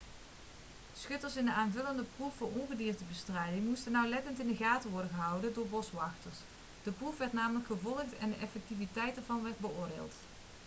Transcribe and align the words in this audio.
schutters 0.97 1.35
in 1.35 1.45
de 1.45 1.53
aanvullende 1.53 2.03
proef 2.15 2.35
voor 2.37 2.51
ongediertebestrijding 2.53 3.65
moesten 3.65 3.91
nauwlettend 3.91 4.39
in 4.39 4.47
de 4.47 4.55
gaten 4.55 4.89
worden 4.89 5.09
gehouden 5.09 5.53
door 5.53 5.67
boswachters 5.67 6.37
de 6.83 6.91
proef 6.91 7.17
werd 7.17 7.33
namelijk 7.33 7.65
gevolgd 7.65 8.17
en 8.19 8.29
de 8.29 8.35
effectiviteit 8.37 9.15
ervan 9.15 9.43
werd 9.43 9.59
beoordeeld 9.59 10.13